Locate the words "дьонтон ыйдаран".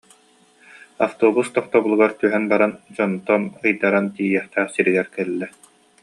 2.95-4.07